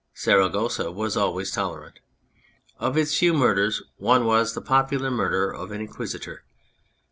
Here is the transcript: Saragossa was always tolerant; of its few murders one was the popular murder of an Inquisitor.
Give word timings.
Saragossa 0.15 0.89
was 0.89 1.15
always 1.15 1.51
tolerant; 1.51 1.99
of 2.79 2.97
its 2.97 3.19
few 3.19 3.35
murders 3.35 3.83
one 3.97 4.25
was 4.25 4.55
the 4.55 4.59
popular 4.61 5.11
murder 5.11 5.51
of 5.53 5.71
an 5.71 5.79
Inquisitor. 5.79 6.43